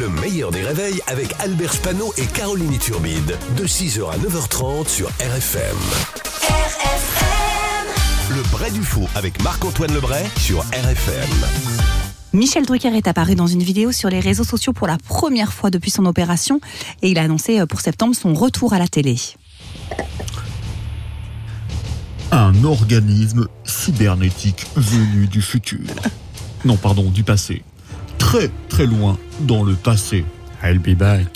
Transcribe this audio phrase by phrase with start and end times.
[0.00, 3.38] Le meilleur des réveils avec Albert Spano et Caroline Turbide.
[3.56, 5.76] De 6h à 9h30 sur RFM.
[8.30, 11.30] Le Bray du Faux avec Marc-Antoine Lebray sur RFM.
[12.32, 15.70] Michel Drucker est apparu dans une vidéo sur les réseaux sociaux pour la première fois
[15.70, 16.60] depuis son opération
[17.02, 19.16] et il a annoncé euh, pour septembre son retour à la télé.
[22.32, 25.86] Un organisme cybernétique venu du futur.
[26.64, 27.62] Non, pardon, du passé.
[28.34, 30.24] Très, très loin dans le passé.
[30.64, 31.28] I'll be back.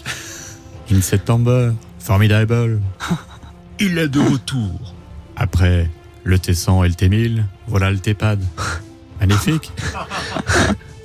[0.91, 1.73] In September.
[2.01, 2.81] Formidable.
[3.79, 4.97] Il est de retour.
[5.37, 5.89] Après
[6.25, 8.43] le T100 et le T1000, voilà le T-Pad.
[9.21, 9.71] Magnifique.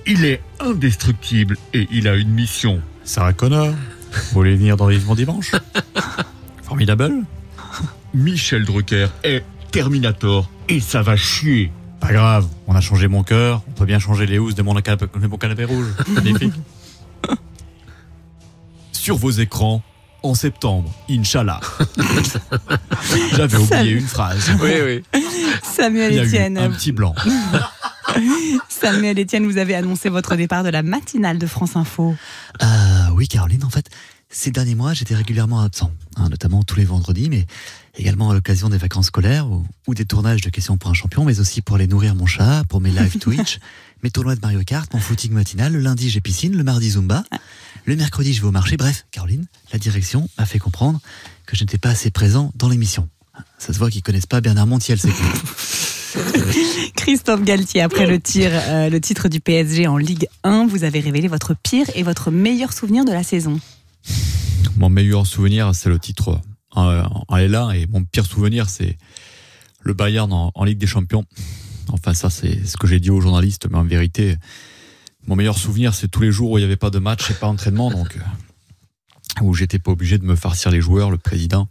[0.08, 2.82] Il est indestructible et il a une mission.
[3.04, 5.52] Sarah Connor, vous voulez venir dans Vivement Dimanche?
[6.64, 7.24] Formidable.
[8.16, 11.72] Michel Drucker est Terminator et ça va chier.
[12.04, 14.74] Pas grave, on a changé mon cœur, on peut bien changer les housses de mon
[14.82, 15.88] canapé, de mon canapé rouge.
[16.10, 16.54] Magnifique.
[18.92, 19.82] Sur vos écrans,
[20.22, 21.62] en septembre, Inch'Allah.
[23.38, 24.52] J'avais oublié une phrase.
[24.62, 25.22] Oui, oui.
[25.64, 27.16] Samuel Etienne, un petit blanc.
[28.68, 32.16] Samuel Etienne, vous avez annoncé votre départ de la matinale de France Info.
[32.62, 32.66] Euh,
[33.14, 33.90] oui, Caroline, en fait,
[34.34, 37.46] ces derniers mois, j'étais régulièrement absent, hein, notamment tous les vendredis, mais
[37.96, 41.24] également à l'occasion des vacances scolaires ou, ou des tournages de questions pour un champion,
[41.24, 43.60] mais aussi pour aller nourrir mon chat, pour mes live Twitch,
[44.04, 45.72] mes tournois de Mario Kart, mon footing matinal.
[45.72, 47.24] Le lundi, j'ai piscine, le mardi, Zumba.
[47.86, 48.76] Le mercredi, je vais au marché.
[48.76, 51.00] Bref, Caroline, la direction m'a fait comprendre
[51.46, 53.08] que je n'étais pas assez présent dans l'émission.
[53.60, 55.34] Ça se voit qu'ils connaissent pas Bernard Montiel, c'est clair.
[56.96, 61.00] Christophe Galtier, après le, tir, euh, le titre du PSG en Ligue 1, vous avez
[61.00, 63.60] révélé votre pire et votre meilleur souvenir de la saison.
[64.78, 66.88] Mon meilleur souvenir, c'est le titre en,
[67.28, 68.98] en L1 et mon pire souvenir, c'est
[69.84, 71.26] le Bayern en, Ligue des Champions.
[71.90, 74.36] Enfin, ça, c'est ce que j'ai dit aux journalistes, mais en vérité,
[75.28, 77.34] mon meilleur souvenir, c'est tous les jours où il n'y avait pas de match et
[77.34, 78.18] pas d'entraînement, donc
[79.42, 81.68] où j'étais pas obligé de me farcir les joueurs, le président,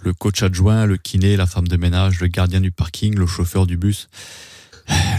[0.00, 3.66] le coach adjoint, le kiné, la femme de ménage, le gardien du parking, le chauffeur
[3.66, 4.08] du bus,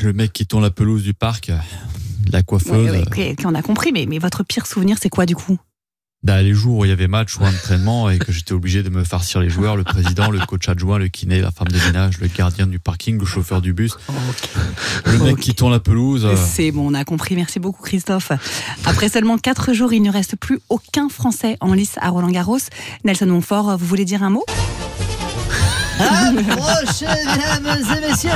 [0.02, 1.52] le mec qui tourne la pelouse du parc,
[2.32, 3.04] la coiffeuse.
[3.18, 5.60] Oui, on a compris, mais votre pire souvenir, c'est quoi du coup?
[6.24, 8.90] Bah, les jours où il y avait match ou entraînement et que j'étais obligé de
[8.90, 12.18] me farcir les joueurs, le président, le coach adjoint, le kiné, la femme de ménage,
[12.20, 13.98] le gardien du parking, le chauffeur du bus,
[15.06, 16.24] le mec qui tourne la pelouse.
[16.24, 17.36] euh, C'est bon, on a compris.
[17.36, 18.32] Merci beaucoup, Christophe.
[18.86, 22.58] Après seulement 4 jours, il ne reste plus aucun Français en lice à Roland-Garros.
[23.04, 24.46] Nelson Montfort, vous voulez dire un mot?
[26.00, 28.30] Approchez, mesdames et messieurs,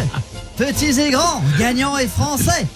[0.57, 2.67] petits et grands, gagnants et français.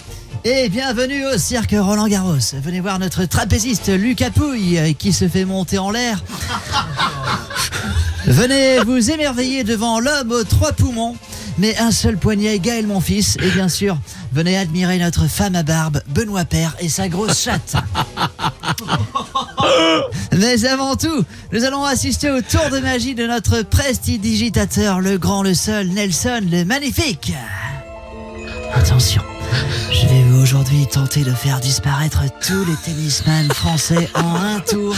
[0.44, 2.56] Et bienvenue au cirque Roland Garros.
[2.64, 6.24] Venez voir notre trapéziste Lucas Pouille euh, qui se fait monter en l'air.
[8.26, 11.16] Venez vous émerveiller devant l'homme aux trois poumons,
[11.60, 13.38] mais un seul poignet, Gaël mon fils.
[13.44, 14.00] Et bien sûr,
[14.32, 17.76] venez admirer notre femme à barbe, Benoît Père, et sa grosse chatte.
[20.38, 25.44] Mais avant tout, nous allons assister au tour de magie de notre prestidigitateur, le grand,
[25.44, 27.34] le seul, Nelson, le magnifique.
[28.74, 29.22] Attention,
[29.92, 34.96] je vais aujourd'hui tenter de faire disparaître tous les tennisman français en un tour.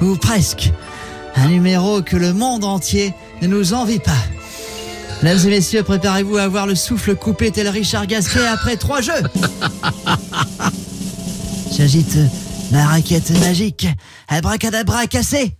[0.00, 0.72] Ou presque.
[1.36, 4.12] Un numéro que le monde entier ne nous envie pas.
[5.22, 9.22] Mesdames et messieurs, préparez-vous à avoir le souffle coupé tel Richard Gasquet après trois jeux.
[11.76, 12.16] J'agite
[12.70, 13.86] ma raquette magique.
[14.28, 15.56] Abracadabra cassé.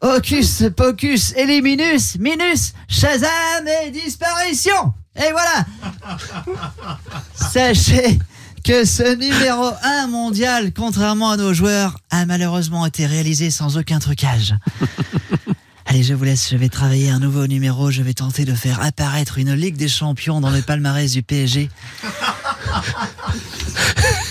[0.00, 4.92] Hocus pocus eliminus minus Shazam et disparition.
[5.16, 5.64] Et voilà.
[7.34, 8.18] Sachez
[8.64, 13.98] que ce numéro 1 mondial, contrairement à nos joueurs, a malheureusement été réalisé sans aucun
[13.98, 14.54] trucage.
[15.86, 18.82] Allez, je vous laisse, je vais travailler un nouveau numéro, je vais tenter de faire
[18.82, 21.68] apparaître une Ligue des Champions dans le palmarès du PSG.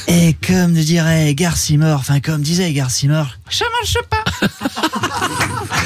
[0.08, 4.23] Et comme dirait Garcimore, enfin comme disait Garcimore, ça marche pas.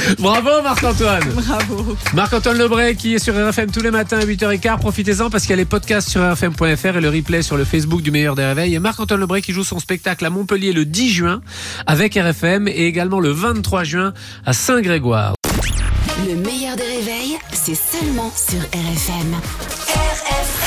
[0.19, 1.97] Bravo Marc-Antoine Bravo.
[2.13, 4.79] Marc-Antoine Lebray qui est sur RFM tous les matins à 8h15.
[4.79, 8.01] Profitez-en parce qu'il y a les podcasts sur RFM.fr et le replay sur le Facebook
[8.01, 8.75] du meilleur des réveils.
[8.75, 11.41] Et Marc-Antoine Lebray qui joue son spectacle à Montpellier le 10 juin
[11.85, 14.13] avec RFM et également le 23 juin
[14.45, 15.33] à Saint-Grégoire.
[16.27, 19.35] Le meilleur des réveils, c'est seulement sur RFM.
[19.87, 20.66] RFM